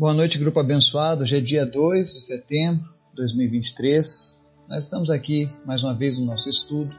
[0.00, 1.24] Boa noite, grupo abençoado.
[1.24, 4.46] Hoje é dia 2 de setembro de 2023.
[4.66, 6.98] Nós estamos aqui mais uma vez no nosso estudo.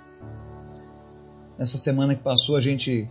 [1.58, 3.10] Nessa semana que passou, a gente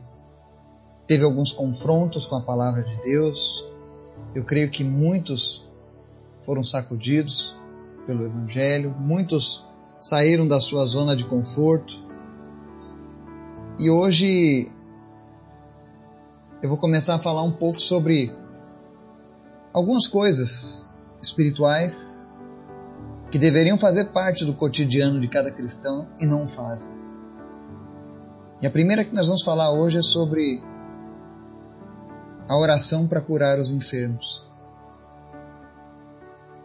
[1.09, 3.65] teve alguns confrontos com a palavra de Deus.
[4.33, 5.69] Eu creio que muitos
[6.43, 7.57] foram sacudidos
[8.07, 9.67] pelo Evangelho, muitos
[9.99, 11.95] saíram da sua zona de conforto.
[13.77, 14.71] E hoje
[16.63, 18.33] eu vou começar a falar um pouco sobre
[19.73, 20.91] algumas coisas
[21.23, 22.33] espirituais
[23.31, 26.99] que deveriam fazer parte do cotidiano de cada cristão e não fazem.
[28.61, 30.63] E a primeira que nós vamos falar hoje é sobre
[32.49, 34.45] a oração para curar os enfermos.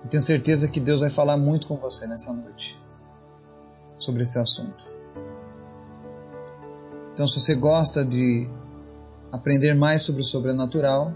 [0.04, 2.80] Eu tenho certeza que Deus vai falar muito com você nessa noite
[3.98, 4.84] sobre esse assunto.
[7.14, 8.50] Então, se você gosta de
[9.32, 11.14] aprender mais sobre o sobrenatural,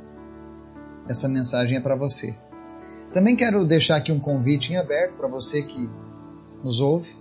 [1.09, 2.35] essa mensagem é para você.
[3.11, 5.89] Também quero deixar aqui um convite em aberto para você que
[6.63, 7.17] nos ouve.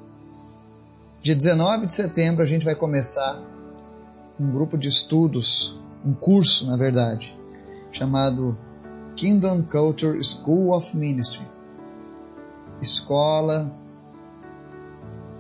[1.22, 3.42] Dia 19 de setembro a gente vai começar
[4.38, 7.34] um grupo de estudos, um curso, na verdade,
[7.90, 8.56] chamado
[9.16, 11.46] Kingdom Culture School of Ministry.
[12.80, 13.74] Escola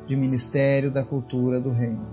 [0.06, 2.08] de Ministério da Cultura do Reino.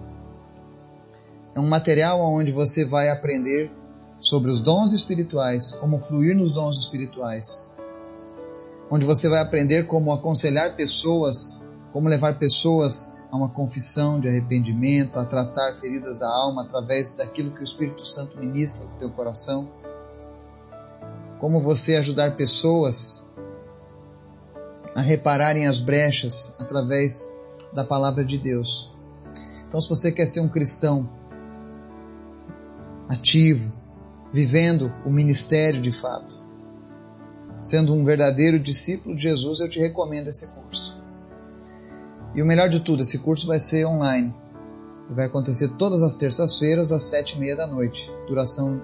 [1.55, 3.72] É um material onde você vai aprender
[4.19, 7.71] sobre os dons espirituais, como fluir nos dons espirituais,
[8.89, 15.19] onde você vai aprender como aconselhar pessoas, como levar pessoas a uma confissão de arrependimento,
[15.19, 19.69] a tratar feridas da alma através daquilo que o Espírito Santo ministra no teu coração,
[21.39, 23.30] como você ajudar pessoas
[24.95, 27.38] a repararem as brechas através
[27.73, 28.95] da palavra de Deus.
[29.67, 31.09] Então, se você quer ser um cristão
[33.09, 33.73] ativo,
[34.31, 36.35] vivendo o ministério de fato.
[37.61, 41.03] Sendo um verdadeiro discípulo de Jesus, eu te recomendo esse curso.
[42.33, 44.35] E o melhor de tudo, esse curso vai ser online.
[45.09, 48.11] Vai acontecer todas as terças-feiras às sete e meia da noite.
[48.27, 48.81] Duração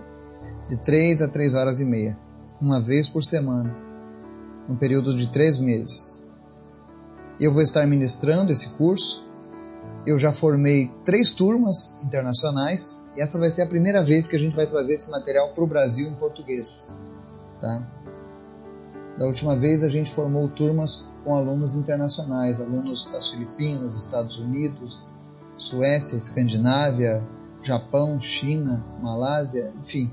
[0.68, 2.18] de três a três horas e meia.
[2.62, 3.76] Uma vez por semana.
[4.70, 6.26] Um período de três meses.
[7.40, 9.31] Eu vou estar ministrando esse curso
[10.06, 14.40] eu já formei três turmas internacionais e essa vai ser a primeira vez que a
[14.40, 16.88] gente vai trazer esse material para o Brasil em português.
[17.60, 17.88] Tá?
[19.18, 25.06] Da última vez a gente formou turmas com alunos internacionais, alunos das Filipinas, Estados Unidos,
[25.56, 27.24] Suécia, Escandinávia,
[27.62, 30.12] Japão, China, Malásia, enfim.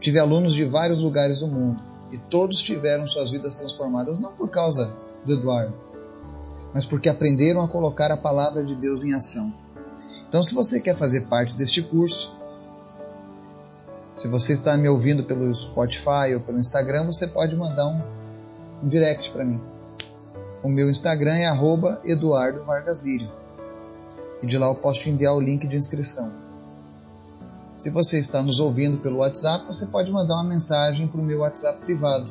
[0.00, 1.80] Tive alunos de vários lugares do mundo
[2.10, 4.92] e todos tiveram suas vidas transformadas não por causa
[5.24, 5.74] do Eduardo,
[6.72, 9.52] mas porque aprenderam a colocar a palavra de Deus em ação.
[10.28, 12.36] Então, se você quer fazer parte deste curso,
[14.14, 18.02] se você está me ouvindo pelo Spotify ou pelo Instagram, você pode mandar um,
[18.82, 19.60] um direct para mim.
[20.62, 21.48] O meu Instagram é
[22.04, 23.30] Eduardo Vargas Lírio.
[24.42, 26.32] E de lá eu posso te enviar o link de inscrição.
[27.76, 31.40] Se você está nos ouvindo pelo WhatsApp, você pode mandar uma mensagem para o meu
[31.40, 32.28] WhatsApp privado,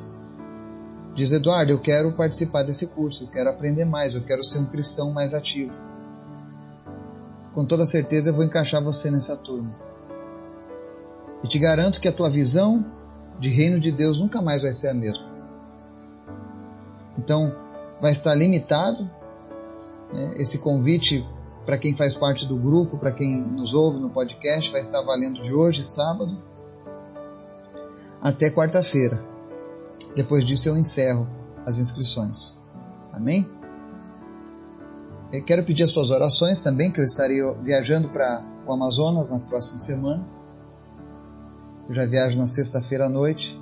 [1.17, 4.67] Diz Eduardo, eu quero participar desse curso, eu quero aprender mais, eu quero ser um
[4.67, 5.75] cristão mais ativo.
[7.55, 9.75] Com toda certeza eu vou encaixar você nessa turma.
[11.43, 12.85] E te garanto que a tua visão
[13.39, 15.25] de reino de Deus nunca mais vai ser a mesma.
[17.17, 17.51] Então,
[17.99, 19.09] vai estar limitado
[20.13, 21.27] né, esse convite
[21.65, 25.41] para quem faz parte do grupo, para quem nos ouve no podcast, vai estar valendo
[25.41, 26.37] de hoje, sábado,
[28.21, 29.35] até quarta-feira.
[30.15, 31.27] Depois disso eu encerro
[31.65, 32.59] as inscrições.
[33.11, 33.49] Amém?
[35.31, 39.39] Eu quero pedir as suas orações também, que eu estarei viajando para o Amazonas na
[39.39, 40.23] próxima semana.
[41.87, 43.59] Eu já viajo na sexta-feira à noite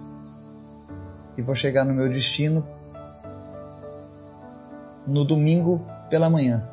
[1.37, 2.65] e vou chegar no meu destino
[5.05, 6.67] no domingo pela manhã.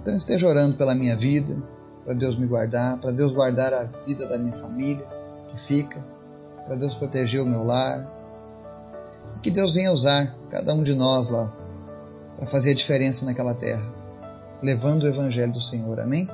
[0.00, 1.56] Então esteja orando pela minha vida,
[2.04, 5.06] para Deus me guardar, para Deus guardar a vida da minha família
[5.50, 6.02] que fica,
[6.66, 8.06] para Deus proteger o meu lar,
[9.42, 11.52] que Deus venha usar cada um de nós lá
[12.36, 13.82] para fazer a diferença naquela terra,
[14.62, 15.98] levando o Evangelho do Senhor.
[16.00, 16.28] Amém?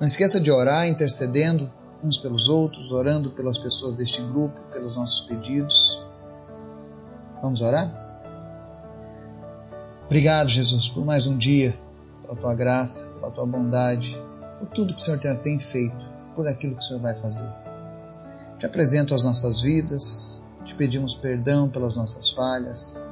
[0.00, 1.70] Não esqueça de orar, intercedendo
[2.02, 6.00] uns pelos outros, orando pelas pessoas deste grupo, pelos nossos pedidos.
[7.42, 8.06] Vamos orar?
[10.06, 11.78] Obrigado, Jesus, por mais um dia,
[12.22, 14.16] pela tua graça, pela tua bondade,
[14.58, 17.48] por tudo que o Senhor tem feito, por aquilo que o Senhor vai fazer.
[18.58, 23.02] Te apresento as nossas vidas, te pedimos perdão pelas nossas falhas,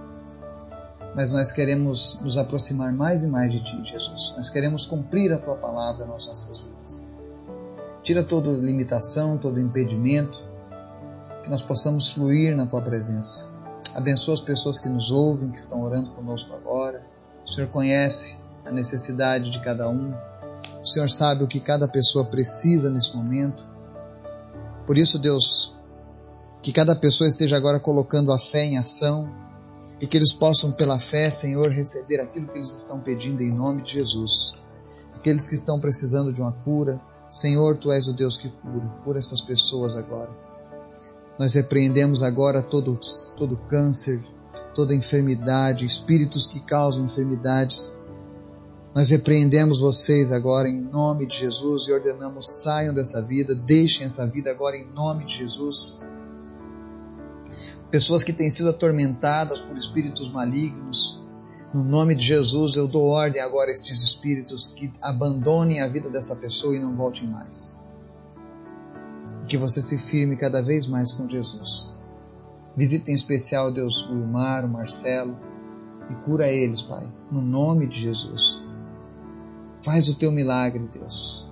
[1.14, 4.34] mas nós queremos nos aproximar mais e mais de Ti, Jesus.
[4.36, 7.08] Nós queremos cumprir a Tua palavra nas nossas vidas.
[8.02, 10.44] Tira toda limitação, todo impedimento,
[11.42, 13.48] que nós possamos fluir na tua presença.
[13.94, 17.02] Abençoa as pessoas que nos ouvem, que estão orando conosco agora.
[17.44, 20.12] O Senhor conhece a necessidade de cada um.
[20.82, 23.64] O Senhor sabe o que cada pessoa precisa nesse momento.
[24.86, 25.75] Por isso, Deus,
[26.66, 29.32] que cada pessoa esteja agora colocando a fé em ação
[30.00, 33.82] e que eles possam, pela fé, Senhor, receber aquilo que eles estão pedindo em nome
[33.82, 34.56] de Jesus.
[35.14, 38.84] Aqueles que estão precisando de uma cura, Senhor, Tu és o Deus que cura.
[39.04, 40.28] Cura essas pessoas agora.
[41.38, 42.98] Nós repreendemos agora todo,
[43.36, 44.20] todo câncer,
[44.74, 47.96] toda enfermidade, espíritos que causam enfermidades.
[48.92, 54.26] Nós repreendemos vocês agora em nome de Jesus e ordenamos saiam dessa vida, deixem essa
[54.26, 56.00] vida agora em nome de Jesus.
[57.90, 61.24] Pessoas que têm sido atormentadas por espíritos malignos,
[61.72, 66.10] no nome de Jesus eu dou ordem agora a estes espíritos que abandonem a vida
[66.10, 67.76] dessa pessoa e não voltem mais
[69.46, 71.94] que você se firme cada vez mais com Jesus.
[72.76, 75.36] Visita em especial, Deus, o Mar, o Marcelo,
[76.10, 78.62] e cura eles, Pai, no nome de Jesus.
[79.82, 81.48] Faz o teu milagre, Deus.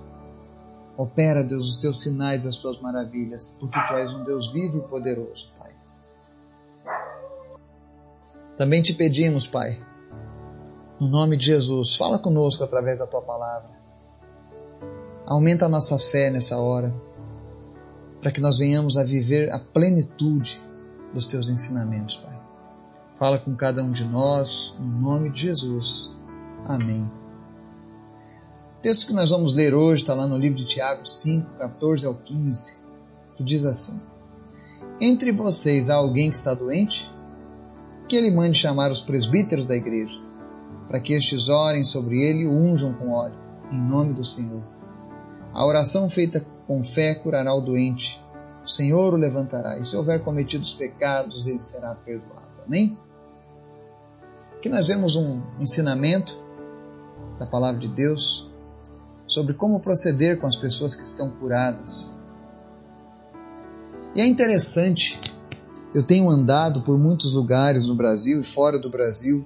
[0.97, 4.81] Opera, Deus, os teus sinais, as tuas maravilhas, porque tu és um Deus vivo e
[4.81, 5.51] poderoso,
[8.57, 9.77] Também te pedimos, Pai,
[10.99, 13.69] no nome de Jesus, fala conosco através da tua palavra.
[15.25, 16.93] Aumenta a nossa fé nessa hora
[18.21, 20.61] para que nós venhamos a viver a plenitude
[21.13, 22.35] dos teus ensinamentos, Pai.
[23.15, 26.15] Fala com cada um de nós, no nome de Jesus.
[26.65, 27.09] Amém.
[28.77, 32.05] O texto que nós vamos ler hoje está lá no livro de Tiago 5, 14
[32.05, 32.77] ao 15,
[33.35, 33.99] que diz assim:
[34.99, 37.09] Entre vocês há alguém que está doente?
[38.07, 40.19] Que ele mande chamar os presbíteros da igreja,
[40.87, 43.35] para que estes orem sobre ele e o unjam com óleo,
[43.71, 44.61] em nome do Senhor.
[45.53, 48.21] A oração feita com fé curará o doente.
[48.63, 49.79] O Senhor o levantará.
[49.79, 52.45] E se houver cometido os pecados, ele será perdoado.
[52.65, 52.97] Amém?
[54.57, 56.37] Aqui nós vemos um ensinamento
[57.39, 58.49] da palavra de Deus
[59.27, 62.11] sobre como proceder com as pessoas que estão curadas.
[64.15, 65.19] E é interessante,
[65.95, 69.45] eu tenho andado por muitos lugares no Brasil e fora do Brasil,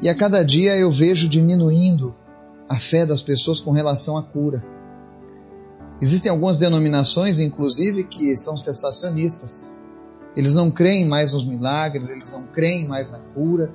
[0.00, 2.14] e a cada dia eu vejo diminuindo
[2.66, 4.64] a fé das pessoas com relação à cura.
[6.00, 9.74] Existem algumas denominações, inclusive, que são cessacionistas.
[10.34, 13.70] Eles não creem mais nos milagres, eles não creem mais na cura.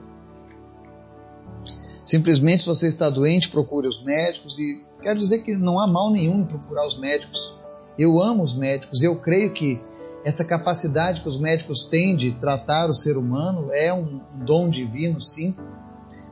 [2.04, 4.57] Simplesmente, se você está doente, procure os médicos.
[4.57, 7.59] E quero dizer que não há mal nenhum em procurar os médicos.
[7.95, 9.80] Eu amo os médicos, eu creio que
[10.23, 15.19] essa capacidade que os médicos têm de tratar o ser humano é um dom divino,
[15.19, 15.56] sim.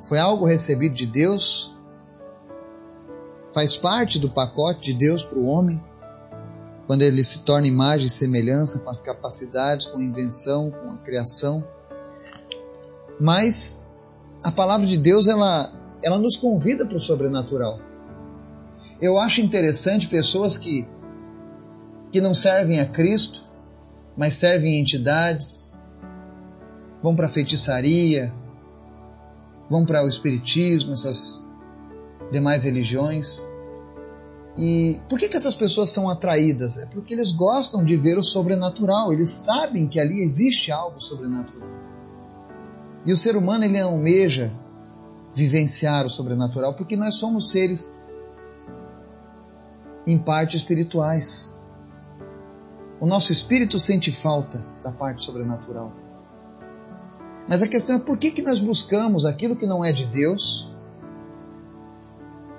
[0.03, 1.75] Foi algo recebido de Deus
[3.53, 5.81] faz parte do pacote de Deus para o homem,
[6.87, 10.97] quando ele se torna imagem e semelhança com as capacidades, com a invenção, com a
[10.97, 11.67] criação.
[13.19, 13.87] Mas
[14.43, 15.71] a palavra de Deus ela,
[16.03, 17.79] ela nos convida para o sobrenatural.
[19.01, 20.87] Eu acho interessante pessoas que,
[22.11, 23.48] que não servem a Cristo,
[24.17, 25.81] mas servem entidades,
[27.01, 28.33] vão para a feitiçaria,
[29.69, 31.41] vão para o espiritismo, essas
[32.31, 33.43] demais religiões.
[34.57, 36.77] E por que, que essas pessoas são atraídas?
[36.77, 41.69] É porque eles gostam de ver o sobrenatural, eles sabem que ali existe algo sobrenatural.
[43.05, 44.51] E o ser humano ele almeja
[45.33, 47.97] vivenciar o sobrenatural porque nós somos seres
[50.05, 51.53] em parte espirituais.
[52.99, 55.91] O nosso espírito sente falta da parte sobrenatural.
[57.47, 60.69] Mas a questão é por que, que nós buscamos aquilo que não é de Deus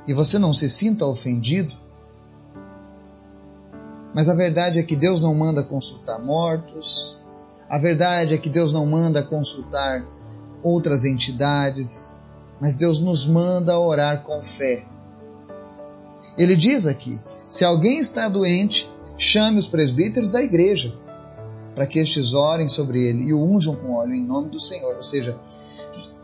[0.06, 1.74] e você não se sinta ofendido.
[4.14, 7.18] Mas a verdade é que Deus não manda consultar mortos,
[7.68, 10.04] a verdade é que Deus não manda consultar
[10.62, 12.12] outras entidades,
[12.60, 14.84] mas Deus nos manda orar com fé.
[16.36, 20.94] Ele diz aqui: se alguém está doente, chame os presbíteros da igreja,
[21.74, 24.96] para que estes orem sobre ele e o unjam com óleo em nome do Senhor.
[24.96, 25.38] Ou seja,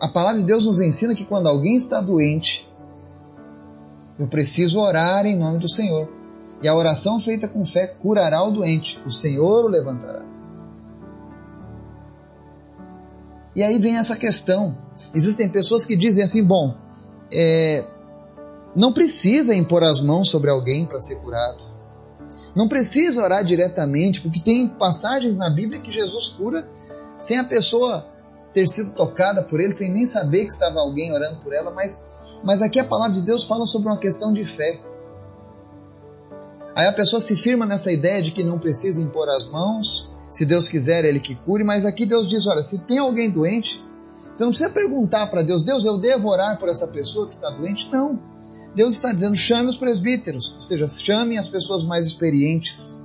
[0.01, 2.69] a palavra de Deus nos ensina que quando alguém está doente,
[4.19, 6.09] eu preciso orar em nome do Senhor.
[6.63, 10.25] E a oração feita com fé curará o doente, o Senhor o levantará.
[13.55, 14.77] E aí vem essa questão.
[15.15, 16.75] Existem pessoas que dizem assim: bom,
[17.31, 17.87] é,
[18.75, 21.76] não precisa impor as mãos sobre alguém para ser curado.
[22.57, 26.67] Não precisa orar diretamente, porque tem passagens na Bíblia que Jesus cura
[27.19, 28.07] sem a pessoa
[28.55, 32.09] ter sido tocada por ele, sem nem saber que estava alguém orando por ela, mas
[32.43, 34.81] mas aqui a palavra de Deus fala sobre uma questão de fé.
[36.75, 40.45] Aí a pessoa se firma nessa ideia de que não precisa impor as mãos, Se
[40.45, 43.83] Deus quiser, Ele que cure, mas aqui Deus diz: olha, se tem alguém doente,
[44.35, 47.49] você não precisa perguntar para Deus, Deus, eu devo orar por essa pessoa que está
[47.51, 47.89] doente?
[47.93, 48.36] Não.
[48.77, 53.03] Deus está dizendo: chame os presbíteros, ou seja, chame as pessoas mais experientes.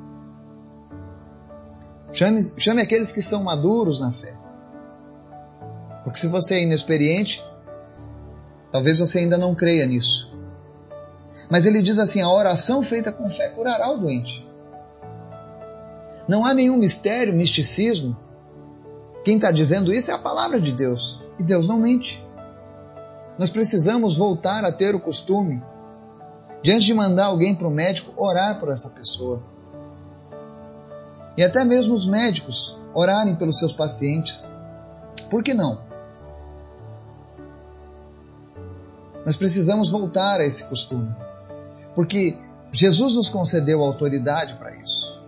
[2.11, 4.35] Chame, chame aqueles que são maduros na fé.
[6.03, 7.41] Porque se você é inexperiente,
[8.69, 10.37] talvez você ainda não creia nisso.
[11.49, 14.45] Mas ele diz assim: a oração feita com fé curará o doente.
[16.27, 18.17] Não há nenhum mistério, misticismo.
[19.23, 21.29] Quem está dizendo isso é a palavra de Deus.
[21.39, 22.21] E Deus não mente.
[23.41, 25.63] Nós precisamos voltar a ter o costume
[26.61, 29.41] de, antes de mandar alguém para o médico, orar por essa pessoa.
[31.35, 34.45] E até mesmo os médicos orarem pelos seus pacientes.
[35.27, 35.81] Por que não?
[39.25, 41.09] Nós precisamos voltar a esse costume.
[41.95, 42.37] Porque
[42.71, 45.19] Jesus nos concedeu autoridade para isso.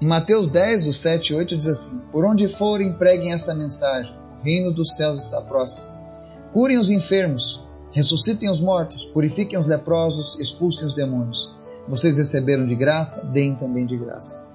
[0.00, 4.21] Em Mateus 10, do 7 e 8, diz assim: Por onde forem, preguem esta mensagem:
[4.42, 5.86] reino dos céus está próximo.
[6.52, 11.54] Curem os enfermos, ressuscitem os mortos, purifiquem os leprosos, expulsem os demônios.
[11.88, 14.48] Vocês receberam de graça, deem também de graça.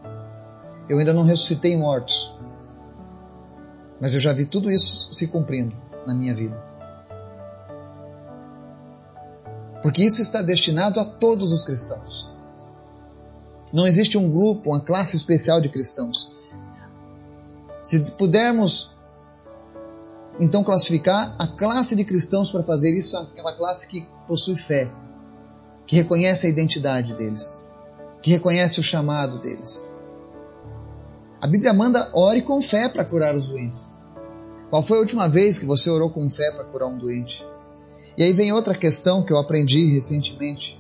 [0.88, 2.34] Eu ainda não ressuscitei mortos,
[4.00, 5.76] mas eu já vi tudo isso se cumprindo
[6.06, 6.64] na minha vida.
[9.82, 12.32] Porque isso está destinado a todos os cristãos.
[13.74, 16.32] Não existe um grupo, uma classe especial de cristãos.
[17.82, 18.97] Se pudermos
[20.40, 24.92] então classificar a classe de cristãos para fazer isso, aquela classe que possui fé,
[25.86, 27.68] que reconhece a identidade deles,
[28.22, 30.00] que reconhece o chamado deles.
[31.42, 33.96] A Bíblia manda ore com fé para curar os doentes.
[34.70, 37.46] Qual foi a última vez que você orou com fé para curar um doente?
[38.18, 40.78] E aí vem outra questão que eu aprendi recentemente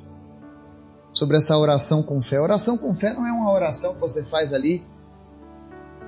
[1.13, 2.39] sobre essa oração com fé.
[2.39, 4.85] Oração com fé não é uma oração que você faz ali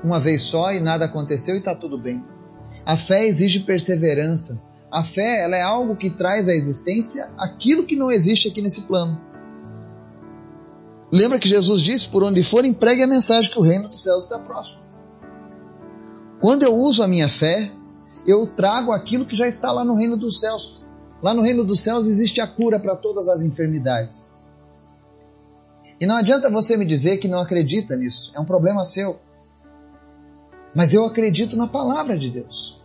[0.04, 2.24] uma vez só e nada aconteceu e está tudo bem.
[2.86, 4.62] A fé exige perseverança.
[4.92, 8.82] A fé ela é algo que traz à existência aquilo que não existe aqui nesse
[8.82, 9.20] plano.
[11.12, 14.24] Lembra que Jesus disse: por onde forem, pregue a mensagem que o reino dos céus
[14.24, 14.84] está próximo.
[16.40, 17.72] Quando eu uso a minha fé,
[18.26, 20.86] eu trago aquilo que já está lá no reino dos céus.
[21.22, 24.38] Lá no reino dos céus existe a cura para todas as enfermidades.
[26.00, 29.20] E não adianta você me dizer que não acredita nisso, é um problema seu.
[30.76, 32.84] Mas eu acredito na palavra de Deus.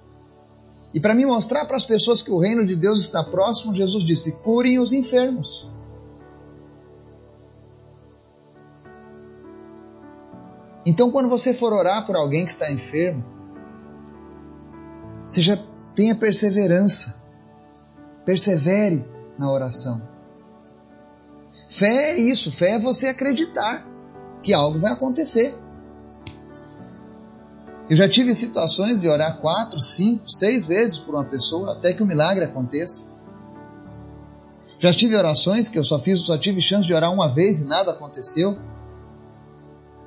[0.92, 4.04] E para me mostrar para as pessoas que o reino de Deus está próximo, Jesus
[4.04, 5.70] disse: curem os enfermos.
[10.86, 13.24] Então, quando você for orar por alguém que está enfermo,
[15.26, 15.56] seja
[15.94, 17.22] tenha perseverança.
[18.24, 19.06] Persevere
[19.38, 20.02] na oração.
[21.68, 23.86] Fé é isso, fé é você acreditar
[24.42, 25.54] que algo vai acontecer.
[27.88, 32.02] Eu já tive situações de orar quatro, cinco, seis vezes por uma pessoa até que
[32.02, 33.12] o milagre aconteça.
[34.78, 37.64] Já tive orações que eu só fiz, só tive chance de orar uma vez e
[37.64, 38.58] nada aconteceu.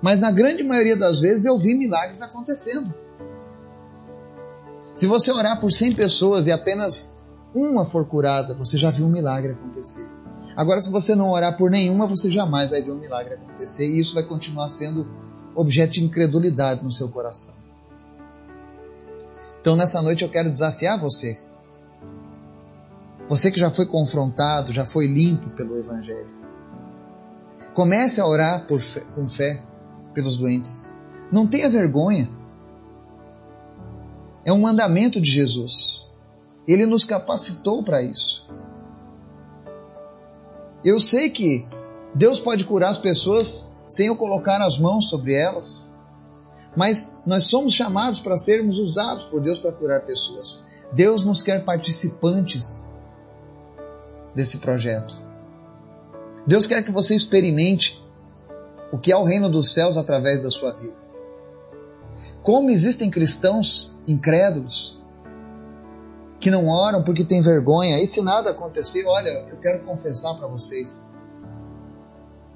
[0.02, 2.94] Mas na grande maioria das vezes eu vi milagres acontecendo.
[4.80, 7.18] Se você orar por 100 pessoas e apenas
[7.54, 10.08] uma for curada, você já viu um milagre acontecer.
[10.56, 14.00] Agora, se você não orar por nenhuma, você jamais vai ver um milagre acontecer e
[14.00, 15.08] isso vai continuar sendo
[15.56, 17.67] objeto de incredulidade no seu coração.
[19.68, 21.38] Então, nessa noite eu quero desafiar você.
[23.28, 26.30] Você que já foi confrontado, já foi limpo pelo Evangelho.
[27.74, 29.62] Comece a orar fé, com fé
[30.14, 30.90] pelos doentes.
[31.34, 32.30] Não tenha vergonha.
[34.46, 36.14] É um mandamento de Jesus.
[36.66, 38.50] Ele nos capacitou para isso.
[40.82, 41.68] Eu sei que
[42.16, 45.94] Deus pode curar as pessoas sem eu colocar as mãos sobre elas.
[46.78, 50.64] Mas nós somos chamados para sermos usados por Deus para curar pessoas.
[50.94, 52.88] Deus nos quer participantes
[54.36, 55.18] desse projeto.
[56.46, 58.00] Deus quer que você experimente
[58.92, 60.94] o que é o reino dos céus através da sua vida.
[62.44, 65.02] Como existem cristãos incrédulos
[66.40, 70.46] que não oram porque têm vergonha, e se nada acontecer, olha, eu quero confessar para
[70.46, 71.08] vocês.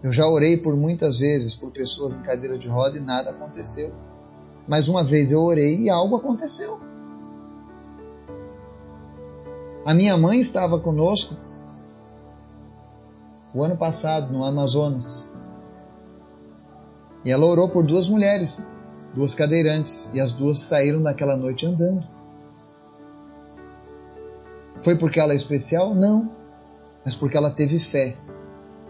[0.04, 3.92] Eu já orei por muitas vezes por pessoas em cadeira de roda e nada aconteceu.
[4.72, 6.80] Mas uma vez eu orei e algo aconteceu.
[9.86, 11.36] A minha mãe estava conosco
[13.54, 15.30] o ano passado no Amazonas.
[17.26, 18.66] E ela orou por duas mulheres,
[19.14, 22.08] duas cadeirantes, e as duas saíram daquela noite andando.
[24.80, 25.94] Foi porque ela é especial?
[25.94, 26.32] Não,
[27.04, 28.16] mas porque ela teve fé,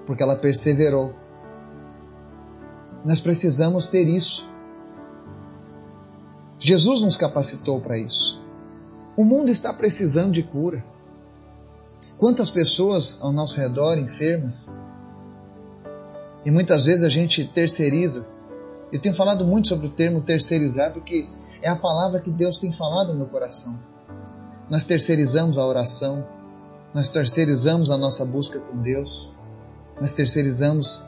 [0.06, 1.12] porque ela perseverou.
[3.04, 4.51] Nós precisamos ter isso.
[6.64, 8.40] Jesus nos capacitou para isso.
[9.18, 10.86] O mundo está precisando de cura.
[12.20, 14.80] Quantas pessoas ao nosso redor enfermas?
[16.46, 18.30] E muitas vezes a gente terceiriza.
[18.94, 21.28] Eu tenho falado muito sobre o termo terceirizar porque
[21.64, 23.80] é a palavra que Deus tem falado no meu coração.
[24.70, 26.24] Nós terceirizamos a oração,
[26.94, 29.36] nós terceirizamos a nossa busca com Deus,
[30.00, 31.04] nós terceirizamos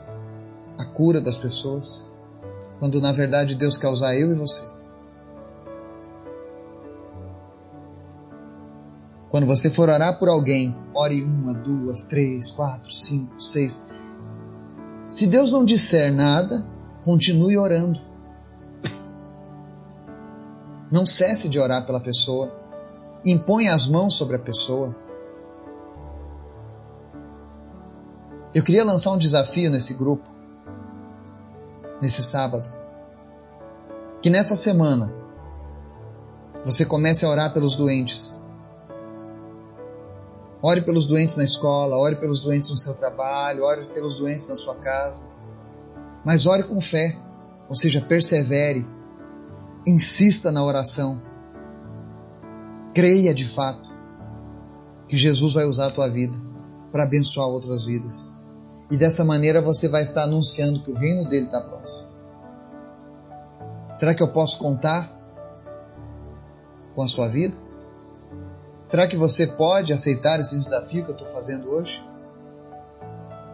[0.76, 2.04] a cura das pessoas,
[2.80, 4.73] quando na verdade Deus quer usar eu e você.
[9.34, 13.84] Quando você for orar por alguém, ore uma, duas, três, quatro, cinco, seis.
[15.08, 16.64] Se Deus não disser nada,
[17.02, 18.00] continue orando.
[20.88, 22.54] Não cesse de orar pela pessoa.
[23.24, 24.94] Imponha as mãos sobre a pessoa.
[28.54, 30.30] Eu queria lançar um desafio nesse grupo,
[32.00, 32.72] nesse sábado.
[34.22, 35.12] Que nessa semana
[36.64, 38.43] você comece a orar pelos doentes.
[40.66, 44.56] Ore pelos doentes na escola, ore pelos doentes no seu trabalho, ore pelos doentes na
[44.56, 45.26] sua casa.
[46.24, 47.18] Mas ore com fé,
[47.68, 48.88] ou seja, persevere,
[49.86, 51.20] insista na oração.
[52.94, 53.90] Creia de fato
[55.06, 56.34] que Jesus vai usar a tua vida
[56.90, 58.32] para abençoar outras vidas.
[58.90, 62.08] E dessa maneira você vai estar anunciando que o reino dele está próximo.
[63.94, 65.12] Será que eu posso contar
[66.94, 67.54] com a sua vida?
[68.86, 72.02] Será que você pode aceitar esse desafio que eu estou fazendo hoje?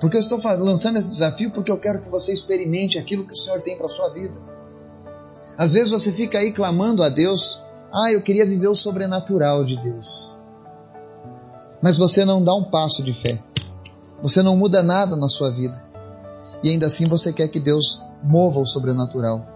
[0.00, 3.36] Porque eu estou lançando esse desafio porque eu quero que você experimente aquilo que o
[3.36, 4.34] Senhor tem para a sua vida.
[5.56, 9.76] Às vezes você fica aí clamando a Deus, ah, eu queria viver o sobrenatural de
[9.80, 10.32] Deus.
[11.82, 13.38] Mas você não dá um passo de fé.
[14.22, 15.82] Você não muda nada na sua vida.
[16.62, 19.46] E ainda assim você quer que Deus mova o sobrenatural.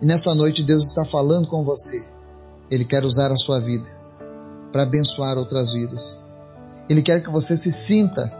[0.00, 2.04] E nessa noite Deus está falando com você.
[2.70, 4.01] Ele quer usar a sua vida
[4.72, 6.22] para abençoar outras vidas.
[6.88, 8.32] Ele quer que você se sinta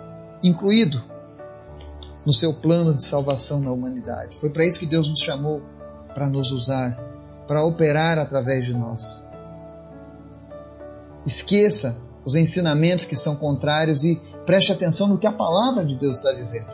[0.43, 1.03] incluído
[2.27, 4.39] no seu plano de salvação na humanidade.
[4.39, 5.63] Foi para isso que Deus nos chamou
[6.15, 6.99] para nos usar,
[7.47, 9.23] para operar através de nós.
[11.25, 16.17] Esqueça os ensinamentos que são contrários e Preste atenção no que a palavra de Deus
[16.17, 16.71] está dizendo.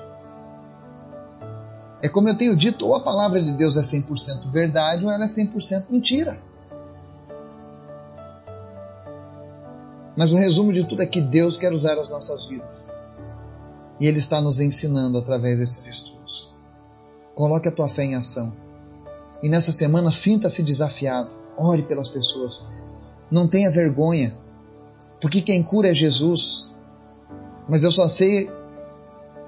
[2.03, 5.25] É como eu tenho dito, ou a palavra de Deus é 100% verdade ou ela
[5.25, 6.38] é 100% mentira.
[10.18, 12.88] Mas o resumo de tudo é que Deus quer usar as nossas vidas.
[13.98, 16.52] E Ele está nos ensinando através desses estudos.
[17.35, 18.52] Coloque a tua fé em ação.
[19.42, 21.31] E nessa semana sinta-se desafiado.
[21.57, 22.66] Ore pelas pessoas.
[23.31, 24.37] Não tenha vergonha.
[25.20, 26.68] Porque quem cura é Jesus
[27.68, 28.50] mas eu só sei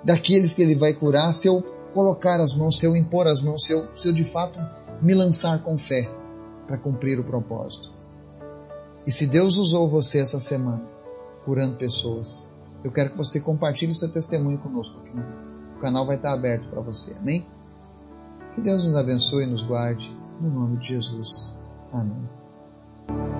[0.05, 1.63] daqueles que ele vai curar se eu
[1.95, 4.61] colocar as mãos, se eu impor as mãos, se eu, se eu de fato
[5.01, 6.09] me lançar com fé
[6.67, 7.91] para cumprir o propósito.
[9.07, 10.83] E se Deus usou você essa semana
[11.45, 12.47] curando pessoas,
[12.85, 15.19] eu quero que você compartilhe o seu testemunho conosco aqui.
[15.77, 17.15] O canal vai estar aberto para você.
[17.15, 17.47] Amém?
[18.55, 20.15] Que Deus nos abençoe e nos guarde.
[20.41, 21.51] No nome de Jesus.
[21.93, 23.40] Amém.